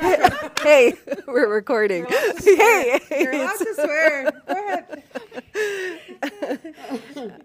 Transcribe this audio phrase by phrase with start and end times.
[0.62, 0.94] hey,
[1.26, 2.06] we're recording.
[2.38, 4.32] Hey, You're allowed to swear.
[4.46, 5.02] Go ahead.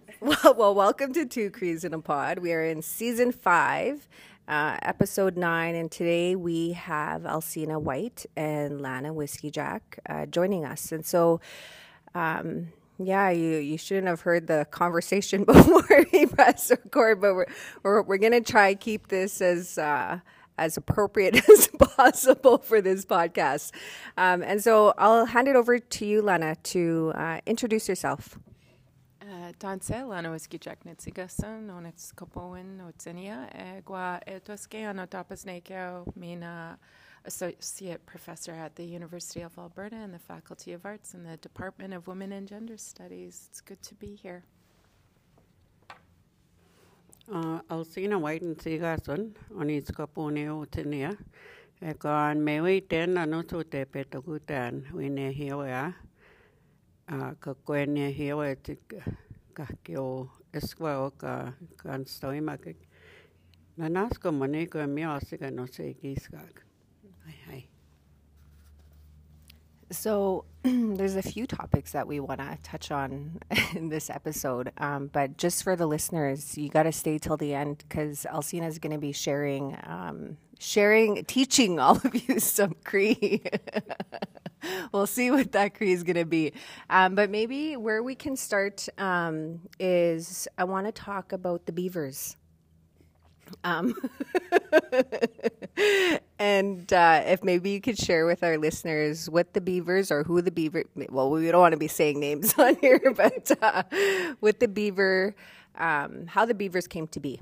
[0.21, 2.39] well, well, welcome to Two Crees in a Pod.
[2.39, 4.07] We are in season five,
[4.47, 10.93] uh, episode nine, and today we have Alsena White and Lana Whiskeyjack uh, joining us.
[10.93, 11.41] And so,
[12.13, 17.47] um, yeah, you, you shouldn't have heard the conversation before we press record, but we're
[17.83, 19.77] we're, we're gonna try keep this as.
[19.77, 20.19] Uh,
[20.57, 23.71] as appropriate as possible for this podcast.
[24.17, 28.37] Um, and so I'll hand it over to you, Lana, to uh, introduce yourself.
[29.59, 36.77] Tanse lana wiskijak netsigasan on its kopowin otsenia egwa etoske anotapas nekeo mina
[37.25, 41.93] associate professor at the University of Alberta in the Faculty of Arts in the Department
[41.93, 43.47] of Women and Gender Studies.
[43.49, 44.43] It's good to be here.
[47.27, 51.17] Uh, Alsena White and Sigason on its capone utinia.
[51.81, 55.93] Ekan mewi ten anutu te petokutan wine hiwa.
[57.11, 58.13] Uh, kakwene
[58.61, 58.93] tik
[59.55, 62.75] kakio eskwa o ka kan stoima ke.
[63.79, 65.95] Nanasko maniko mi asika no se
[69.91, 73.39] So, there's a few topics that we want to touch on
[73.75, 74.71] in this episode.
[74.77, 78.67] Um, but just for the listeners, you got to stay till the end because Alsena
[78.67, 83.43] is going to be sharing, um, sharing, teaching all of you some Cree.
[84.91, 86.53] we'll see what that Cree is going to be.
[86.89, 91.71] Um, but maybe where we can start um, is I want to talk about the
[91.71, 92.37] beavers.
[93.63, 93.93] Um,
[96.37, 100.41] and uh, if maybe you could share with our listeners what the beavers or who
[100.41, 103.83] the beaver, well, we don't want to be saying names on here, but uh,
[104.41, 105.33] what the beaver,
[105.77, 107.39] um, how the beavers came to be.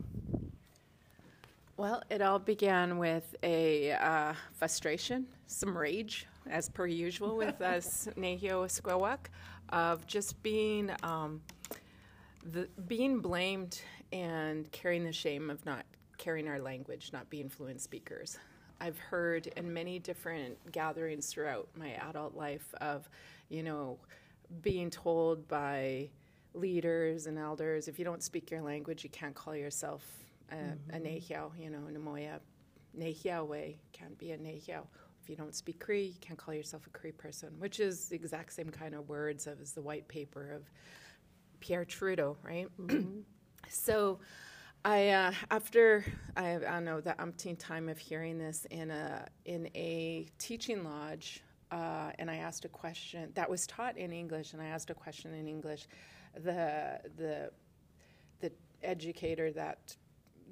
[1.76, 8.08] Well, it all began with a uh, frustration, some rage, as per usual with us
[8.16, 9.30] Nehio Squawak,
[9.70, 11.42] of just being um,
[12.52, 15.84] the, being blamed and carrying the shame of not
[16.20, 18.38] carrying our language, not being fluent speakers.
[18.84, 23.08] I've heard in many different gatherings throughout my adult life of,
[23.48, 23.98] you know,
[24.62, 26.10] being told by
[26.54, 30.06] leaders and elders, if you don't speak your language, you can't call yourself
[30.52, 30.96] a, mm-hmm.
[30.96, 32.40] a Nehiao, you know, Namoya.
[33.00, 34.86] Nehiao way can't be a Nehiao.
[35.22, 38.16] If you don't speak Cree, you can't call yourself a Cree person, which is the
[38.18, 40.70] exact same kind of words as the white paper of
[41.62, 42.68] Pierre Trudeau, right?
[42.82, 43.20] Mm-hmm.
[43.70, 44.20] so,
[44.86, 46.04] I uh, after
[46.36, 51.42] I, I know the umpteen time of hearing this in a in a teaching lodge,
[51.72, 54.94] uh, and I asked a question that was taught in English, and I asked a
[54.94, 55.88] question in English.
[56.36, 57.52] The the
[58.42, 58.52] the
[58.82, 59.96] educator that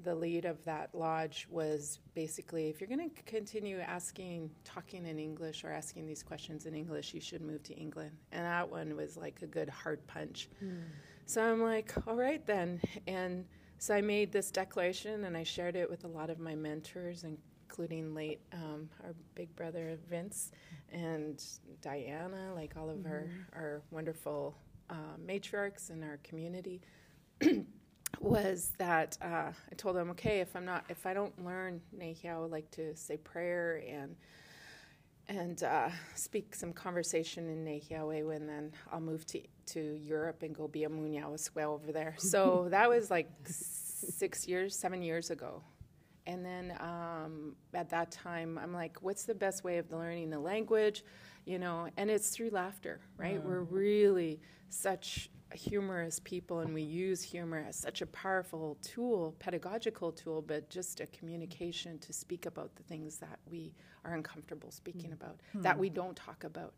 [0.04, 5.18] the lead of that lodge was basically if you're going to continue asking talking in
[5.18, 8.96] english or asking these questions in english you should move to england and that one
[8.96, 10.82] was like a good hard punch mm.
[11.26, 13.44] so i'm like all right then and
[13.82, 17.24] so I made this declaration and I shared it with a lot of my mentors,
[17.24, 20.52] including late um, our big brother Vince
[20.92, 21.44] and
[21.80, 23.12] Diana, like all of mm-hmm.
[23.12, 23.26] our,
[23.56, 24.56] our wonderful
[24.88, 26.80] uh, matriarchs in our community.
[28.20, 32.26] was that uh, I told them, okay, if I'm not, if I don't learn Nehi,
[32.26, 34.14] I would like to say prayer and
[35.32, 40.54] and uh, speak some conversation in Nehiawe, and then I'll move to to Europe and
[40.54, 42.14] go be a Munyawaswe over there.
[42.18, 45.62] So that was like six years, seven years ago.
[46.26, 50.38] And then um, at that time, I'm like, what's the best way of learning the
[50.38, 51.04] language?
[51.46, 53.40] You know, and it's through laughter, right?
[53.40, 53.44] Mm.
[53.44, 60.12] We're really such humorous people, and we use humor as such a powerful tool, pedagogical
[60.12, 63.74] tool, but just a communication to speak about the things that we
[64.04, 65.14] are uncomfortable speaking mm.
[65.14, 65.62] about, mm.
[65.62, 66.74] that we don't talk about.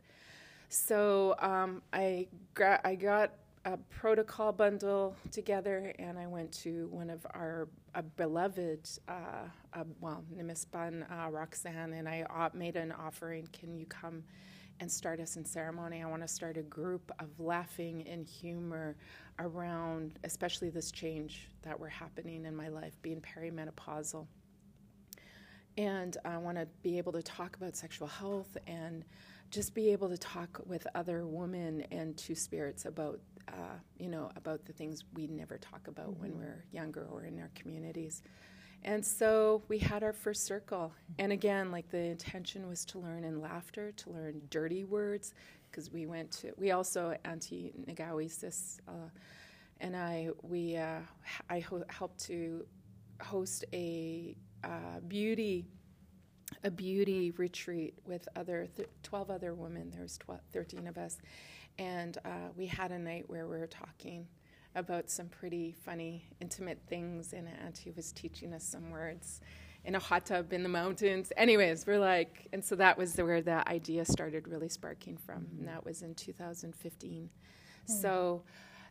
[0.68, 3.32] So um, I, gra- I got
[3.64, 7.68] a protocol bundle together, and I went to one of our
[8.16, 9.12] beloved, uh,
[9.72, 13.48] uh, well, Nimispan uh, Roxanne, and I made an offering.
[13.52, 14.24] Can you come
[14.80, 16.02] and start us in ceremony?
[16.02, 18.96] I want to start a group of laughing and humor
[19.38, 24.26] around, especially this change that were happening in my life, being perimenopausal.
[25.76, 29.04] And I want to be able to talk about sexual health and
[29.50, 34.30] just be able to talk with other women and two spirits about uh, you know,
[34.36, 36.22] about the things we never talk about mm-hmm.
[36.22, 38.22] when we're younger or in our communities.
[38.84, 40.92] And so we had our first circle.
[41.18, 45.32] And again, like the intention was to learn in laughter, to learn dirty words,
[45.70, 49.08] because we went to, we also, Auntie Nagawi Sis uh,
[49.80, 51.00] and I, we, uh,
[51.48, 52.64] I ho- helped to
[53.20, 55.66] host a uh, beauty
[56.62, 59.90] a beauty retreat with other th- 12 other women.
[59.90, 61.18] There was 12, 13 of us.
[61.78, 64.26] And uh, we had a night where we were talking
[64.74, 69.40] about some pretty funny, intimate things, and Auntie was teaching us some words
[69.84, 71.32] in a hot tub in the mountains.
[71.36, 75.58] Anyways, we're like, and so that was where the idea started really sparking from, mm-hmm.
[75.60, 77.28] and that was in 2015.
[77.28, 77.92] Mm-hmm.
[77.92, 78.42] So,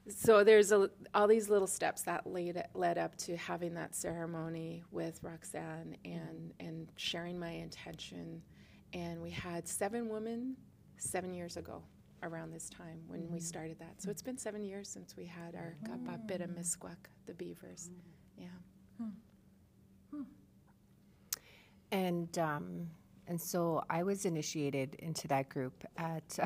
[0.07, 4.83] so there's a, all these little steps that led, led up to having that ceremony
[4.91, 8.41] with Roxanne and and sharing my intention,
[8.93, 10.55] and we had seven women
[10.97, 11.83] seven years ago
[12.23, 13.33] around this time when mm-hmm.
[13.33, 14.01] we started that.
[14.01, 16.27] So it's been seven years since we had our mm-hmm.
[16.27, 17.89] bit of Miskwak, the beavers.
[17.89, 18.41] Mm-hmm.
[18.43, 18.47] Yeah.
[18.97, 19.09] Hmm.
[20.15, 20.23] Hmm.
[21.91, 22.89] And um,
[23.27, 26.23] and so I was initiated into that group at.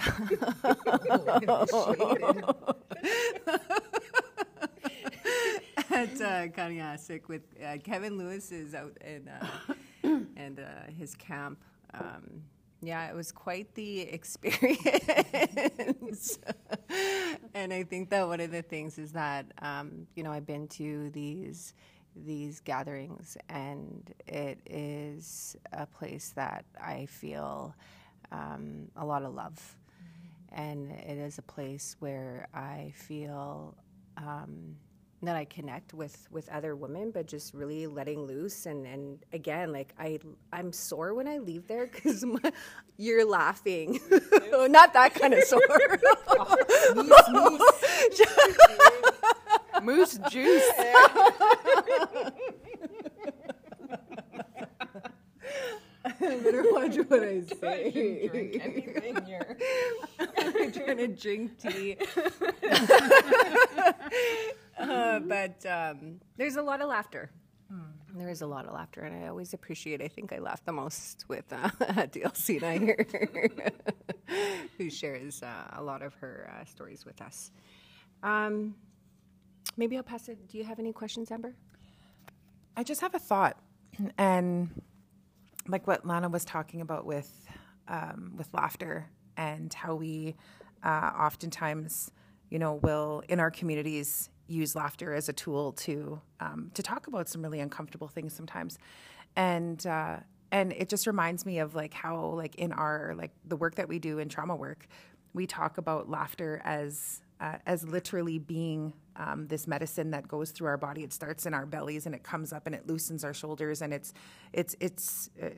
[5.89, 9.73] at uh, Kaniasik with uh, Kevin Lewis is out in uh,
[10.35, 11.59] and uh, his camp.
[11.93, 12.43] Um,
[12.81, 14.79] yeah, it was quite the experience.
[17.53, 20.67] and I think that one of the things is that um, you know I've been
[20.69, 21.73] to these
[22.15, 27.75] these gatherings, and it is a place that I feel
[28.31, 29.77] um, a lot of love.
[30.53, 30.61] Mm-hmm.
[30.61, 33.75] And it is a place where I feel
[34.17, 34.77] um,
[35.27, 38.65] that I connect with with other women, but just really letting loose.
[38.65, 40.19] And, and again, like I
[40.53, 42.23] I'm sore when I leave there because
[42.97, 43.99] you're laughing,
[44.51, 45.61] not that kind of sore.
[49.83, 50.71] moose juice.
[56.05, 58.29] I better watch what I say.
[58.31, 59.57] drink anything here.
[60.19, 61.97] I'm trying to drink tea.
[65.17, 67.29] Uh, but um, there's a lot of laughter.
[67.69, 68.17] Hmm.
[68.17, 70.01] There is a lot of laughter, and I always appreciate.
[70.01, 71.69] I think I laugh the most with uh,
[72.07, 73.05] DLC here,
[74.77, 77.51] who shares uh, a lot of her uh, stories with us.
[78.23, 78.75] Um,
[79.75, 80.47] maybe I'll pass it.
[80.47, 81.53] Do you have any questions, Amber?
[82.75, 83.57] I just have a thought,
[84.17, 84.69] and
[85.67, 87.31] like what Lana was talking about with
[87.87, 90.35] um, with laughter and how we
[90.83, 92.11] uh, oftentimes,
[92.49, 97.07] you know, will in our communities use laughter as a tool to um, to talk
[97.07, 98.77] about some really uncomfortable things sometimes,
[99.35, 100.17] and uh,
[100.51, 103.87] and it just reminds me of like how like in our like the work that
[103.87, 104.87] we do in trauma work,
[105.33, 110.67] we talk about laughter as uh, as literally being um, this medicine that goes through
[110.67, 111.03] our body.
[111.03, 113.93] It starts in our bellies and it comes up and it loosens our shoulders and
[113.93, 114.13] it's
[114.53, 115.29] it's it's.
[115.41, 115.49] Uh,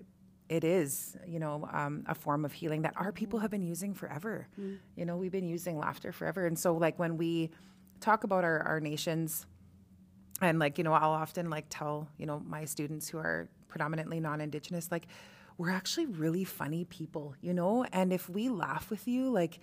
[0.49, 3.93] it is, you know, um, a form of healing that our people have been using
[3.93, 4.47] forever.
[4.59, 4.79] Mm.
[4.95, 7.51] You know, we've been using laughter forever, and so like when we
[7.99, 9.45] talk about our, our nations,
[10.41, 14.19] and like you know, I'll often like tell you know my students who are predominantly
[14.19, 15.07] non-indigenous, like
[15.57, 19.59] we're actually really funny people, you know, and if we laugh with you, like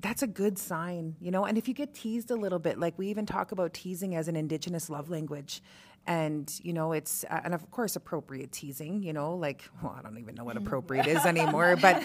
[0.00, 1.44] that's a good sign, you know.
[1.44, 4.28] And if you get teased a little bit, like we even talk about teasing as
[4.28, 5.62] an indigenous love language,
[6.06, 10.02] and you know it's uh, and of course appropriate teasing, you know, like well I
[10.02, 12.02] don't even know what appropriate is anymore, but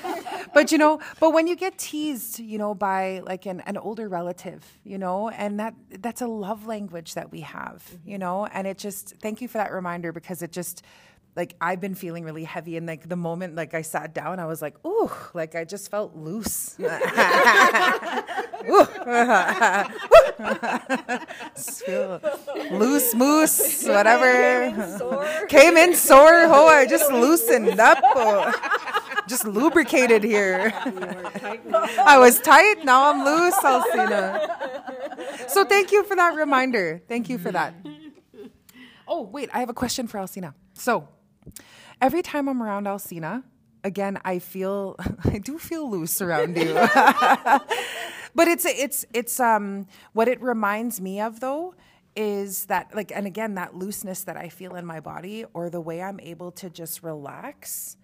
[0.54, 4.08] but you know, but when you get teased, you know, by like an, an older
[4.08, 8.10] relative, you know, and that that's a love language that we have, mm-hmm.
[8.10, 10.84] you know, and it just thank you for that reminder because it just
[11.36, 14.46] like I've been feeling really heavy and like the moment like I sat down I
[14.46, 16.78] was like ooh like I just felt loose.
[22.72, 25.48] Loose moose whatever.
[25.48, 26.44] came in sore.
[26.44, 28.00] Oh I just loosened up.
[28.04, 28.52] oh,
[29.32, 30.74] just lubricated here.
[32.06, 35.50] I was tight now I'm loose Alsena.
[35.50, 37.02] So thank you for that reminder.
[37.08, 37.74] Thank you for that.
[39.08, 40.54] Oh wait I have a question for Alsena.
[40.74, 41.08] So
[42.02, 43.44] every time I'm around Alsena,
[43.86, 46.74] again, I feel I do feel loose around you.
[48.36, 51.74] but it's it's it's um what it reminds me of though
[52.18, 55.80] is that like and again that looseness that I feel in my body or the
[55.80, 57.96] way I'm able to just relax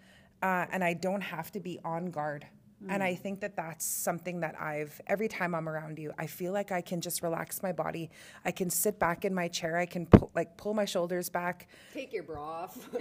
[0.41, 2.45] uh, and I don't have to be on guard
[2.83, 2.93] Mm.
[2.93, 6.53] And I think that that's something that I've, every time I'm around you, I feel
[6.53, 8.11] like I can just relax my body.
[8.45, 9.77] I can sit back in my chair.
[9.77, 11.67] I can pull, like pull my shoulders back.
[11.91, 12.77] Take your bra off.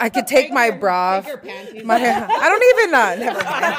[0.00, 1.24] I could take, take my your, bra off.
[1.24, 3.74] Take your my, I don't even, uh, never mind.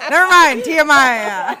[0.10, 1.56] never mind, TMI.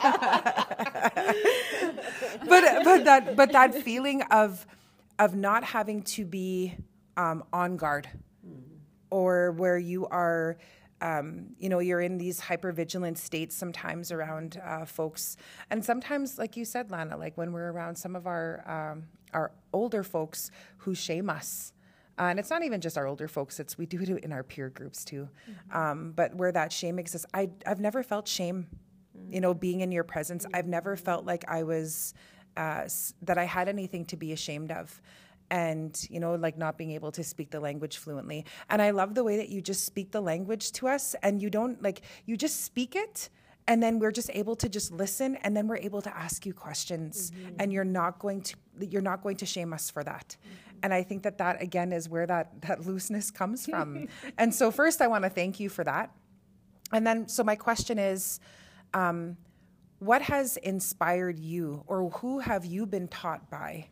[2.48, 4.66] but, but that, but that feeling of,
[5.18, 6.76] of not having to be
[7.18, 8.20] um, on guard mm.
[9.10, 10.56] Or where you are,
[11.00, 15.36] um, you know, you're in these hyper vigilant states sometimes around uh, folks,
[15.70, 19.52] and sometimes, like you said, Lana, like when we're around some of our um, our
[19.72, 21.72] older folks who shame us.
[22.18, 24.42] Uh, and it's not even just our older folks; it's we do it in our
[24.42, 25.28] peer groups too.
[25.72, 28.66] Um, but where that shame exists, I I've never felt shame,
[29.30, 30.44] you know, being in your presence.
[30.52, 32.12] I've never felt like I was
[32.56, 32.86] uh,
[33.22, 35.00] that I had anything to be ashamed of.
[35.50, 38.44] And, you know, like not being able to speak the language fluently.
[38.68, 41.50] And I love the way that you just speak the language to us and you
[41.50, 43.30] don't like, you just speak it
[43.70, 46.52] and then we're just able to just listen and then we're able to ask you
[46.52, 47.30] questions.
[47.58, 50.36] And you're not going to you're not going to shame us for that.
[50.82, 54.08] And i think that that again is where that that looseness comes from.
[54.38, 56.10] And so first i want to thank you for that.
[56.92, 58.40] And then so my question is
[58.92, 59.36] um,
[60.00, 63.86] what has inspired you or who have you been taught by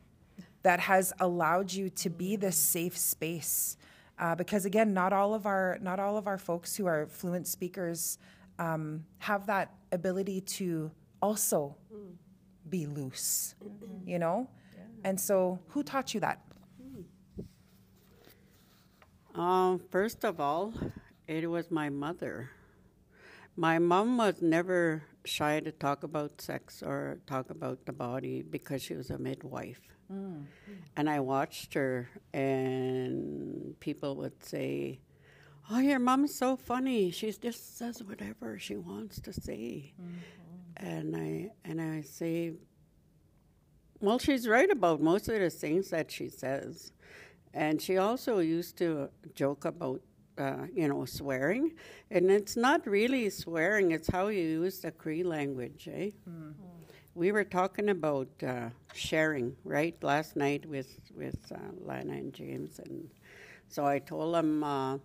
[0.63, 3.77] that has allowed you to be this safe space
[4.19, 7.47] uh, because again not all of our not all of our folks who are fluent
[7.47, 8.19] speakers
[8.59, 10.91] um, have that ability to
[11.23, 11.77] also
[12.69, 13.55] be loose
[14.05, 14.49] you know
[15.05, 16.41] and so who taught you that
[19.35, 20.75] Um, first of all,
[21.29, 22.51] it was my mother.
[23.55, 28.83] My mom was never shy to talk about sex or talk about the body because
[28.83, 29.98] she was a midwife.
[30.97, 35.01] And I watched her, and people would say,
[35.71, 37.11] Oh, your mom's so funny.
[37.11, 39.93] She just says whatever she wants to say.
[40.79, 42.53] And I and I say,
[44.01, 46.93] well, she's right about most of the things that she says.
[47.53, 50.01] And she also used to joke about,
[50.39, 51.73] uh, you know, swearing.
[52.11, 56.11] And it's not really swearing, it's how you use the Cree language, eh?
[57.19, 62.79] We were talking about uh, sharing, right, last night with, with uh, Lana and James.
[62.79, 63.11] And
[63.69, 64.99] so I told them, uh,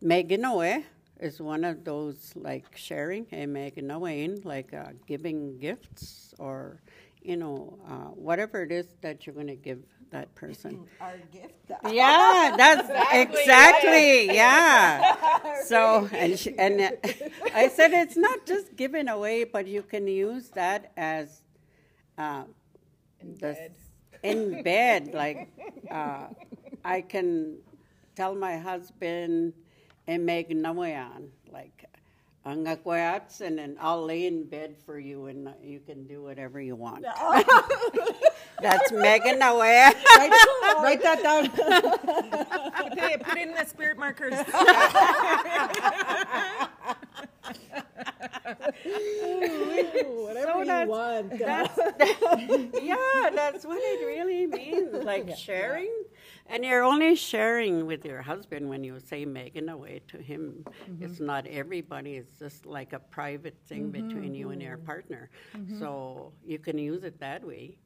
[0.00, 0.84] Meganoe
[1.18, 6.80] is one of those like sharing, a Meganoe, like uh, giving gifts or,
[7.20, 10.86] you know, uh, whatever it is that you're going to give that person.
[11.00, 11.52] Our gift.
[11.90, 15.16] Yeah, that's exactly, yeah.
[15.66, 16.90] So and she, and uh,
[17.54, 21.42] I said it's not just giving away, but you can use that as
[22.18, 22.44] uh,
[23.20, 23.74] in bed.
[24.22, 25.48] In bed, like
[25.90, 26.28] uh,
[26.84, 27.58] I can
[28.14, 29.54] tell my husband
[30.06, 31.84] and make nawayan, like
[32.46, 36.76] akwats, and then I'll lay in bed for you, and you can do whatever you
[36.76, 37.04] want.
[38.62, 39.92] That's Megan Nawaya.
[40.16, 40.30] Write,
[40.82, 41.50] write that down.
[41.50, 44.34] put, it, put it in the spirit markers.
[50.04, 51.38] Whatever So you want.
[51.38, 51.78] That's,
[52.82, 55.92] yeah, that's what it really means, like sharing.
[56.48, 60.64] And you're only sharing with your husband when you say Megan away to him.
[60.88, 61.04] Mm-hmm.
[61.04, 64.86] It's not everybody, it's just like a private thing between you and your mm-hmm.
[64.86, 65.30] partner.
[65.56, 65.80] Mm-hmm.
[65.80, 67.78] So you can use it that way.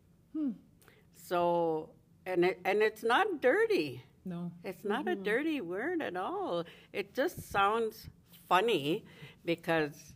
[1.14, 1.90] So,
[2.26, 4.02] and, it, and it's not dirty.
[4.24, 4.50] no.
[4.64, 6.64] It's not a dirty word at all.
[6.92, 8.08] It just sounds
[8.48, 9.04] funny
[9.44, 10.14] because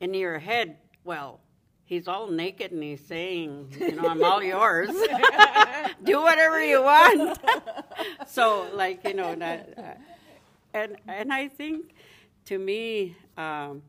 [0.00, 1.40] in your head, well,
[1.84, 4.90] he's all naked and he's saying, you know, I'm all yours.
[6.04, 7.38] Do whatever you want.
[8.26, 9.74] so, like, you know, that.
[9.78, 9.82] Uh,
[10.74, 11.94] and, and I think
[12.46, 13.82] to me, um,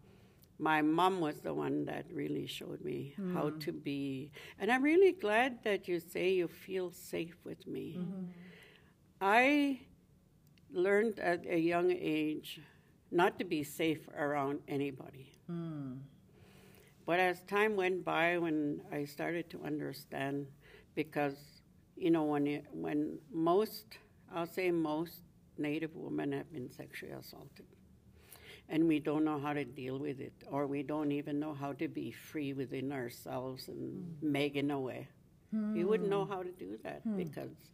[0.60, 3.60] my mom was the one that really showed me how mm.
[3.60, 4.32] to be.
[4.60, 7.98] And I'm really glad that you say you feel safe with me.
[8.00, 8.24] Mm-hmm.
[9.22, 9.82] I
[10.72, 12.60] learned at a young age
[13.12, 15.38] not to be safe around anybody.
[15.50, 16.00] Mm.
[17.06, 20.48] But as time went by, when I started to understand,
[20.96, 21.58] because
[21.98, 23.98] you know, when you, when most,
[24.34, 25.22] I'll say most
[25.58, 27.66] Native women have been sexually assaulted,
[28.70, 31.74] and we don't know how to deal with it, or we don't even know how
[31.74, 34.32] to be free within ourselves and hmm.
[34.32, 35.08] make it away.
[35.54, 36.32] You wouldn't know hmm.
[36.34, 37.16] how to do that hmm.
[37.16, 37.72] because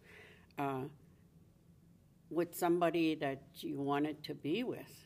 [0.60, 0.82] uh,
[2.30, 5.04] with somebody that you wanted to be with.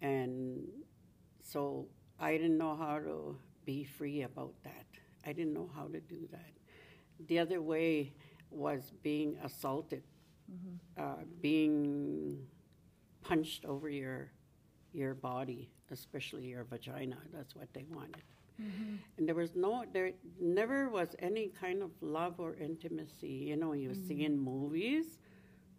[0.00, 0.68] And
[1.42, 1.86] so
[2.18, 4.86] I didn't know how to be free about that.
[5.24, 6.50] I didn't know how to do that.
[7.28, 8.12] The other way
[8.50, 10.02] was being assaulted,
[10.50, 11.02] mm-hmm.
[11.02, 12.38] uh, being
[13.22, 14.32] punched over your
[14.92, 17.16] your body, especially your vagina.
[17.32, 18.22] That's what they wanted.
[18.60, 18.96] Mm-hmm.
[19.16, 23.46] And there was no, there never was any kind of love or intimacy.
[23.48, 24.34] You know, you see mm-hmm.
[24.34, 25.18] in movies,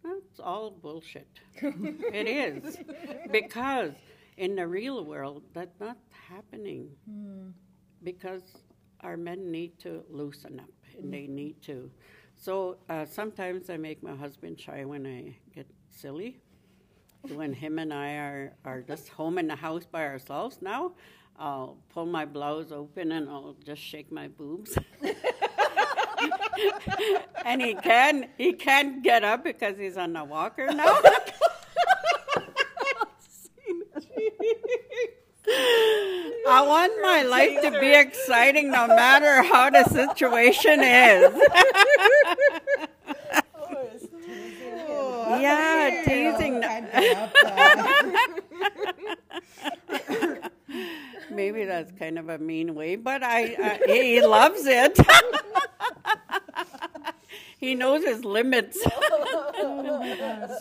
[0.04, 1.40] that's all bullshit.
[1.62, 2.78] it is.
[3.32, 3.92] Because
[4.38, 6.90] in the real world, that's not happening.
[7.10, 7.50] Mm-hmm.
[8.04, 8.44] Because
[9.02, 11.90] our men need to loosen up and they need to.
[12.36, 16.42] So uh, sometimes I make my husband shy when I get silly.
[17.30, 20.92] When him and I are, are just home in the house by ourselves now,
[21.40, 24.78] I'll pull my blouse open and I'll just shake my boobs.
[27.46, 30.86] and he can he can't get up because he's on a walker now.
[30.86, 31.24] Oh
[36.46, 41.34] I want my life to be exciting no matter how the situation is.
[51.44, 51.70] Maybe mm-hmm.
[51.70, 54.98] that's kind of a mean way, but I, I he loves it.
[57.60, 58.82] he knows his limits.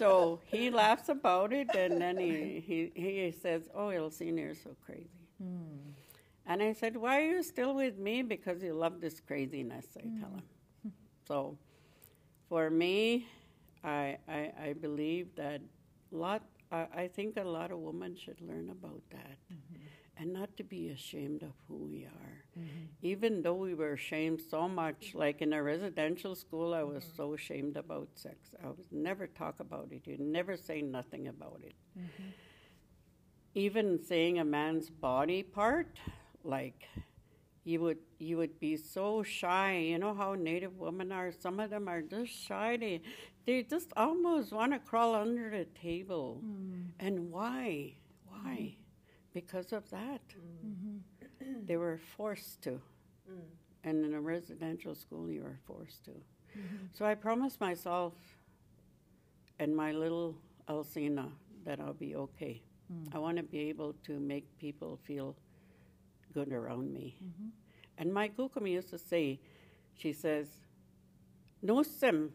[0.01, 4.75] so he laughs about it, and then he, he, he says, Oh, Elsie, you're so
[4.85, 5.29] crazy.
[5.41, 5.93] Hmm.
[6.47, 8.23] And I said, Why are you still with me?
[8.23, 10.21] Because you love this craziness, I hmm.
[10.21, 10.93] tell him.
[11.29, 11.57] So
[12.49, 13.29] for me,
[13.85, 15.61] I, I, I believe that
[16.11, 19.39] lot, I, I think a lot of women should learn about that.
[19.53, 19.72] Mm-hmm.
[20.19, 22.45] And not to be ashamed of who we are.
[22.59, 22.85] Mm-hmm.
[23.01, 27.17] Even though we were ashamed so much, like in a residential school, I was mm-hmm.
[27.17, 28.55] so ashamed about sex.
[28.63, 30.03] I would never talk about it.
[30.07, 31.75] You never say nothing about it.
[31.99, 32.29] Mm-hmm.
[33.55, 35.99] Even saying a man's body part,
[36.45, 36.89] like
[37.65, 39.79] you would you would be so shy.
[39.79, 41.33] You know how Native women are.
[41.33, 42.77] Some of them are just shy.
[42.77, 43.01] They
[43.47, 46.43] they just almost want to crawl under the table.
[47.01, 47.95] And why?
[48.27, 48.77] Why?
[49.33, 50.21] Because of that.
[50.67, 51.67] Mm-hmm.
[51.67, 52.81] They were forced to.
[53.31, 53.41] Mm.
[53.85, 56.11] And in a residential school, you were forced to.
[56.11, 56.77] Mm-hmm.
[56.93, 58.13] So I promised myself
[59.59, 60.37] and my little
[60.69, 61.31] Alsena
[61.65, 62.63] that I'll be okay.
[62.93, 63.15] Mm.
[63.15, 65.37] I want to be able to make people feel
[66.33, 67.17] good around me.
[67.23, 67.49] Mm-hmm.
[67.99, 69.41] And my kukumi used to say,
[69.95, 70.49] she says,
[71.61, 72.33] No sim,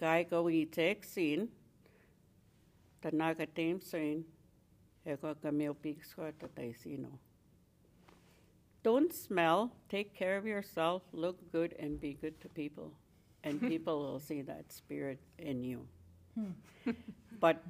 [0.00, 1.48] guy go eat sin,
[3.02, 3.46] the naga
[3.82, 4.24] sin,
[8.82, 12.92] Don't smell, take care of yourself, look good, and be good to people.
[13.44, 15.86] And people will see that spirit in you.
[16.34, 16.92] Hmm.
[17.40, 17.62] but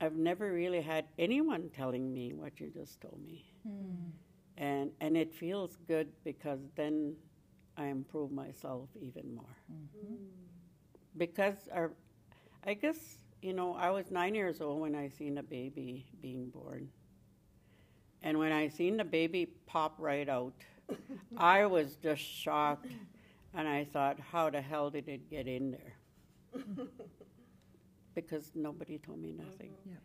[0.00, 3.44] I've never really had anyone telling me what you just told me.
[3.62, 4.10] Hmm.
[4.58, 7.16] And, and it feels good because then
[7.76, 9.56] I improve myself even more.
[9.72, 10.14] Mm-hmm.
[11.16, 11.92] Because our,
[12.66, 12.98] I guess,
[13.42, 16.88] you know, I was nine years old when I seen a baby being born.
[18.22, 20.54] And when I seen the baby pop right out,
[21.36, 22.86] I was just shocked.
[23.52, 26.64] And I thought, how the hell did it get in there?
[28.14, 29.72] because nobody told me nothing.
[29.72, 29.96] Mm-hmm.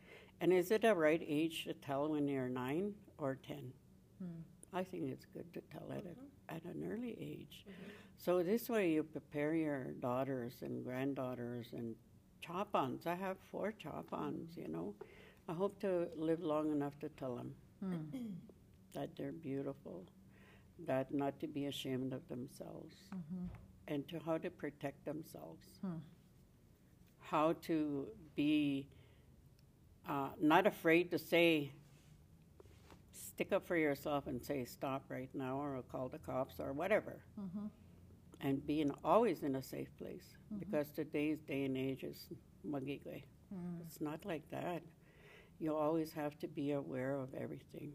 [0.42, 3.72] And is it a right age to tell when you're nine or 10?
[4.20, 4.42] Hmm.
[4.74, 6.56] I think it's good to tell at, a, mm-hmm.
[6.56, 7.66] at an early age.
[7.70, 7.90] Mm-hmm.
[8.18, 11.96] So this way you prepare your daughters and granddaughters and
[12.42, 13.08] chop-ons.
[13.08, 14.94] I have four chop-ons, you know.
[15.50, 18.18] I hope to live long enough to tell them hmm.
[18.94, 20.04] that they're beautiful,
[20.86, 23.46] that not to be ashamed of themselves, mm-hmm.
[23.88, 25.98] and to how to protect themselves, hmm.
[27.20, 28.88] how to be
[30.08, 31.72] uh, not afraid to say,
[33.12, 36.74] stick up for yourself and say, stop right now, or I'll call the cops, or
[36.74, 37.24] whatever.
[37.40, 37.68] Mm-hmm.
[38.40, 40.60] And being always in a safe place, mm-hmm.
[40.60, 42.28] because today's day and age is
[42.66, 43.24] magigay.
[43.54, 43.82] Mm-hmm.
[43.86, 44.84] It's not like that.
[45.60, 47.94] You always have to be aware of everything.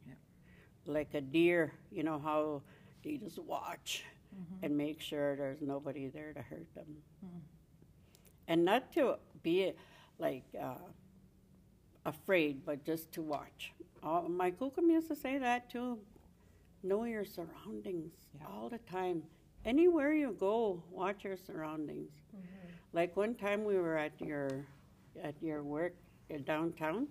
[0.85, 2.63] Like a deer, you know how
[3.05, 4.65] they just watch mm-hmm.
[4.65, 6.87] and make sure there's nobody there to hurt them.
[8.49, 9.73] And not to be
[10.19, 10.75] like uh,
[12.05, 13.73] afraid, but just to watch.
[14.03, 15.99] My kukum used to say that too.
[16.83, 18.13] Know your surroundings
[18.45, 19.23] all the time.
[19.65, 22.11] Anywhere you go, watch your surroundings.
[22.93, 24.67] Like one time we were at your
[25.23, 25.95] at your work
[26.35, 27.07] uh, downtown,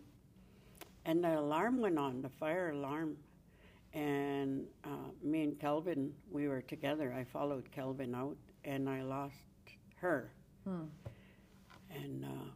[1.05, 3.15] and the alarm went on, the fire alarm.
[3.93, 7.13] And uh, me and Kelvin, we were together.
[7.13, 9.35] I followed Kelvin out, and I lost
[9.95, 10.31] her.
[11.89, 12.49] And uh,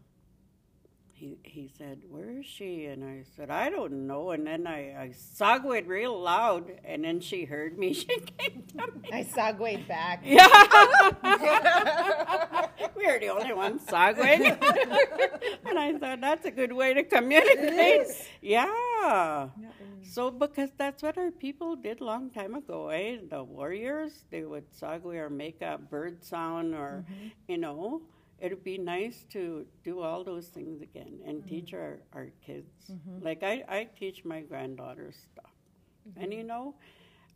[1.15, 2.87] he, he said, Where is she?
[2.87, 4.31] And I said, I don't know.
[4.31, 7.93] And then I, I segued real loud, and then she heard me.
[8.05, 9.09] She came to me.
[9.13, 10.23] I segued back.
[10.25, 10.47] Yeah.
[12.95, 14.43] we are the only ones segueing.
[15.65, 18.07] and I thought, that's a good way to communicate.
[18.41, 19.47] Yeah.
[20.03, 23.19] So, because that's what our people did long time ago, eh?
[23.29, 27.05] The warriors, they would segue or make a bird sound or,
[27.47, 28.01] you know,
[28.39, 31.49] it would be nice to do all those things again and mm-hmm.
[31.49, 32.91] teach our, our kids.
[32.91, 33.25] Mm-hmm.
[33.25, 35.51] Like I, I teach my granddaughter stuff.
[36.09, 36.23] Mm-hmm.
[36.23, 36.75] And you know,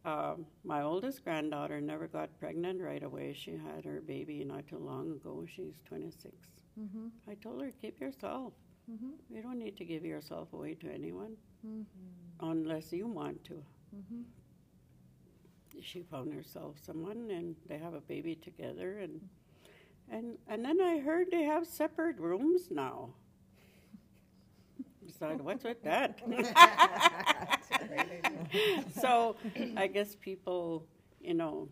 [0.05, 3.33] um, my oldest granddaughter never got pregnant right away.
[3.38, 5.45] She had her baby not too long ago.
[5.53, 6.33] She's 26.
[7.29, 8.53] I told her, keep yourself.
[9.29, 11.35] You don't need to give yourself away to anyone
[12.41, 13.63] unless you want to.
[15.81, 19.19] she found herself someone, and they have a baby together, and
[20.11, 23.09] and and then I heard they have separate rooms now.
[25.05, 26.19] Decided, what's with that?
[29.01, 29.35] so
[29.75, 30.85] I guess people,
[31.19, 31.67] you know,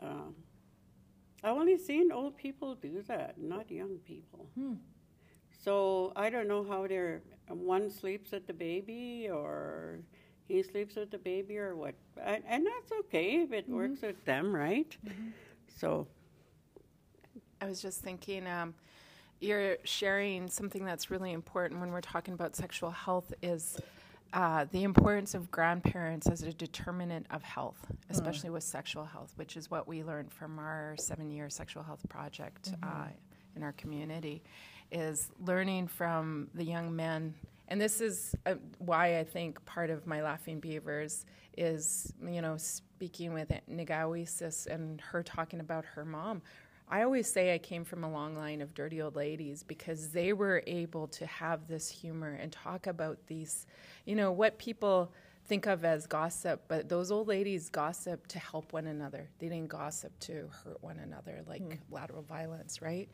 [0.00, 0.30] uh,
[1.44, 4.48] I've only seen old people do that, not young people.
[4.54, 4.74] Hmm.
[5.62, 10.00] So I don't know how they're one sleeps with the baby or
[10.48, 13.76] he sleeps with the baby or what, and, and that's okay if it mm-hmm.
[13.76, 14.96] works with them, right?
[15.04, 15.28] Mm-hmm.
[15.76, 16.06] So
[17.60, 18.74] I was just thinking, um,
[19.40, 23.78] you're sharing something that's really important when we're talking about sexual health is
[24.32, 27.78] uh, the importance of grandparents as a determinant of health,
[28.10, 32.74] especially with sexual health, which is what we learned from our seven-year sexual health project
[32.82, 33.06] uh,
[33.54, 34.42] in our community,
[34.92, 37.34] is learning from the young men.
[37.68, 41.24] And this is uh, why I think part of my Laughing Beavers
[41.56, 46.42] is, you know, speaking with Nigawi sis and her talking about her mom.
[46.88, 50.32] I always say I came from a long line of dirty old ladies because they
[50.32, 53.66] were able to have this humor and talk about these,
[54.04, 55.12] you know, what people
[55.46, 59.28] think of as gossip, but those old ladies gossip to help one another.
[59.38, 61.78] They didn't gossip to hurt one another like mm.
[61.90, 63.08] lateral violence, right?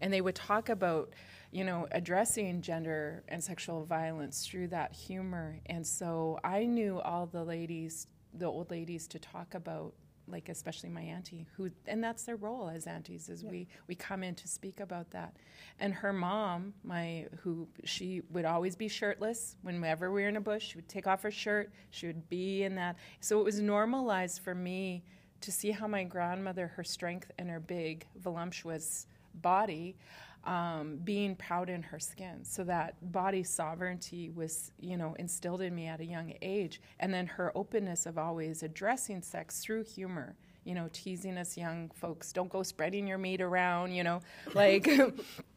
[0.00, 1.12] And they would talk about,
[1.50, 5.58] you know, addressing gender and sexual violence through that humor.
[5.66, 9.92] And so I knew all the ladies, the old ladies, to talk about
[10.30, 14.22] like especially my auntie who and that's their role as aunties is we we come
[14.22, 15.34] in to speak about that.
[15.80, 20.40] And her mom my who she would always be shirtless whenever we were in a
[20.40, 20.68] bush.
[20.68, 21.72] She would take off her shirt.
[21.90, 22.96] She would be in that.
[23.20, 25.02] So it was normalized for me
[25.40, 29.96] to see how my grandmother her strength and her big voluptuous body
[30.48, 32.42] um, being proud in her skin.
[32.42, 36.80] So that body sovereignty was, you know, instilled in me at a young age.
[36.98, 41.90] And then her openness of always addressing sex through humor, you know, teasing us young
[41.94, 44.22] folks, don't go spreading your meat around, you know,
[44.54, 44.88] like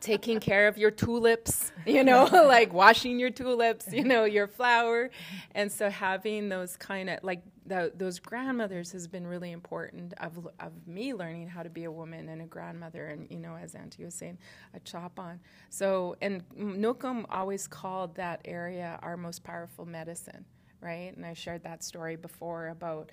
[0.00, 5.10] taking care of your tulips, you know, like washing your tulips, you know, your flower.
[5.54, 10.48] And so having those kind of like the, those grandmothers has been really important of,
[10.60, 13.74] of me learning how to be a woman and a grandmother and, you know, as
[13.74, 14.38] Auntie was saying,
[14.74, 15.40] a chop on.
[15.70, 20.44] So, and Nukum always called that area our most powerful medicine,
[20.80, 21.12] right?
[21.16, 23.10] And I shared that story before about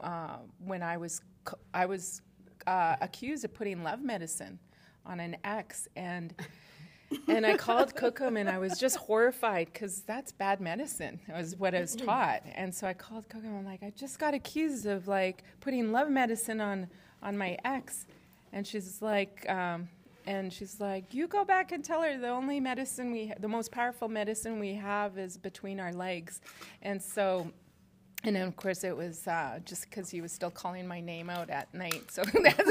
[0.00, 1.22] uh, when I was,
[1.74, 2.22] I was
[2.66, 4.58] uh, accused of putting love medicine
[5.06, 6.34] on an ex and
[7.28, 11.20] and I called Cookham and I was just horrified because that's bad medicine.
[11.28, 12.42] was what I was taught.
[12.54, 13.58] And so I called Cookham.
[13.58, 16.88] I'm like, I just got accused of like putting love medicine on
[17.22, 18.06] on my ex,
[18.52, 19.48] and she's like.
[19.48, 19.88] Um,
[20.26, 23.48] and she's like, "You go back and tell her the only medicine we, ha- the
[23.48, 26.42] most powerful medicine we have, is between our legs."
[26.82, 27.50] And so
[28.22, 31.30] and then, of course, it was uh, just because he was still calling my name
[31.30, 32.10] out at night.
[32.10, 32.70] So that's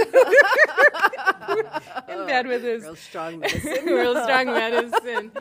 [2.10, 3.86] in bed with his Real strong medicine.
[3.86, 5.32] real strong medicine.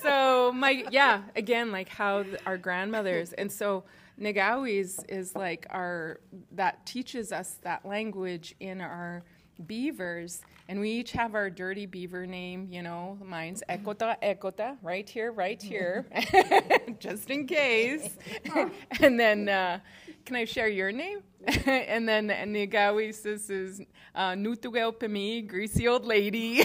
[0.00, 3.84] So my yeah, again, like how th- our grandmothers, and so
[4.20, 6.20] Nagawis is like our
[6.52, 9.22] that teaches us that language in our
[9.66, 15.08] beavers and we each have our dirty beaver name you know mine's ekota ekota right
[15.08, 16.06] here right here
[16.98, 18.16] just in case
[19.00, 19.78] and then uh,
[20.24, 21.22] can i share your name
[21.66, 23.80] and then Nigawi sis is
[24.14, 26.62] uh, Nutugel Pimi, greasy old lady.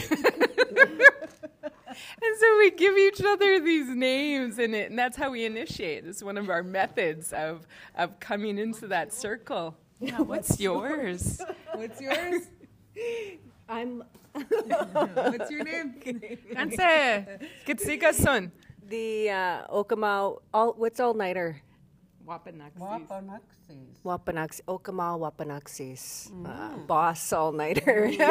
[2.21, 6.05] And so we give each other these names, and, it, and that's how we initiate.
[6.05, 9.77] It's one of our methods of, of coming into that circle.
[9.99, 11.41] Yeah, what's yours?
[11.73, 12.41] What's yours?
[13.69, 14.03] I'm
[14.35, 15.95] What's your name?
[16.03, 18.51] Kanse, Kitsikasun.
[18.89, 20.41] the uh, Okamal.
[20.53, 21.61] All what's all nighter?
[22.27, 22.79] Wapanaxis.
[22.81, 24.01] Wapanaxis.
[24.03, 26.31] Wapanax Okamal Wapanaxis.
[26.45, 28.11] Uh, boss all nighter.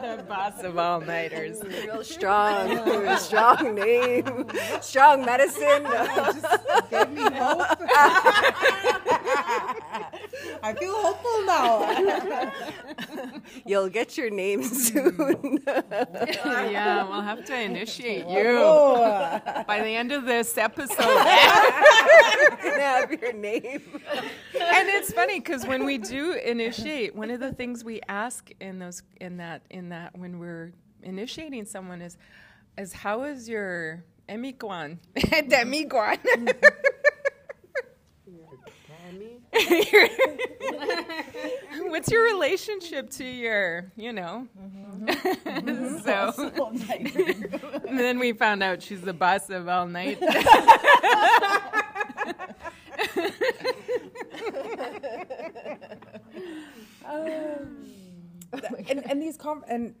[0.00, 1.62] The boss of all nighters.
[1.62, 4.46] Real strong, strong name,
[4.80, 5.84] strong medicine.
[6.90, 7.66] Gave me hope.
[10.62, 12.52] I feel hopeful now.
[13.66, 14.74] You'll get your name hmm.
[14.74, 15.58] soon.
[15.66, 20.96] yeah, we'll have to initiate you Oh, by the end of this episode.
[22.60, 23.82] have your name.
[24.54, 28.78] and it's funny because when we do initiate, one of the things we ask in
[28.78, 32.16] those in that in that when we're initiating someone is
[32.78, 36.18] is how is your emiguan demiguan
[41.82, 44.46] What's your relationship to your, you know?
[46.04, 46.32] so,
[47.88, 50.18] and then we found out she's the boss of all night.
[58.88, 59.94] and, and these com- and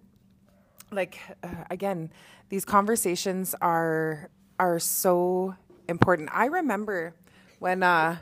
[0.90, 2.10] like uh, again
[2.48, 5.54] these conversations are are so
[5.88, 7.14] important i remember
[7.58, 8.16] when uh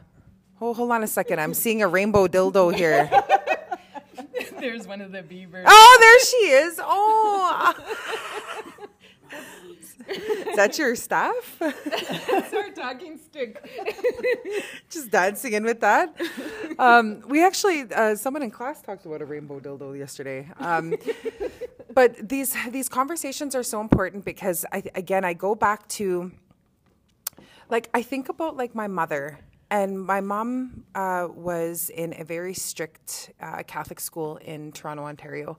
[0.59, 3.11] hold, hold on a second i'm seeing a rainbow dildo here
[4.61, 5.65] There's one of the beavers.
[5.69, 7.75] oh there she is oh
[10.09, 13.63] is that your staff That's our talking stick.
[14.91, 16.17] just dancing in with that.
[16.79, 20.49] Um, we actually, uh, someone in class talked about a rainbow dildo yesterday.
[20.59, 20.95] Um,
[21.93, 26.33] but these these conversations are so important because I again I go back to
[27.69, 29.39] like I think about like my mother
[29.71, 35.59] and my mom uh, was in a very strict uh, Catholic school in Toronto, Ontario,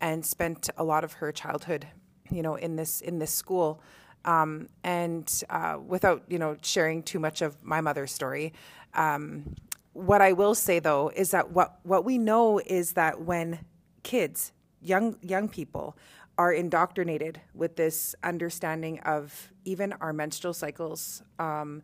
[0.00, 1.86] and spent a lot of her childhood,
[2.30, 3.82] you know, in this in this school.
[4.24, 8.54] Um, and uh, without you know sharing too much of my mother's story,
[8.94, 9.56] um,
[9.92, 13.60] what I will say though is that what what we know is that when
[14.02, 15.98] kids, young young people,
[16.38, 21.22] are indoctrinated with this understanding of even our menstrual cycles.
[21.38, 21.82] Um,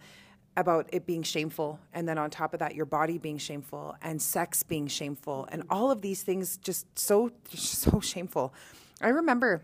[0.56, 4.20] about it being shameful and then on top of that your body being shameful and
[4.20, 8.54] sex being shameful and all of these things just so so shameful.
[9.00, 9.62] I remember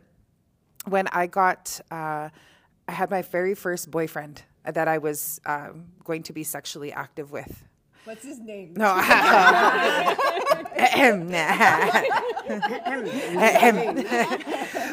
[0.86, 2.28] when i got uh,
[2.88, 5.68] i had my very first boyfriend that i was uh,
[6.04, 7.64] going to be sexually active with.
[8.04, 8.74] What's his name?
[8.74, 8.86] no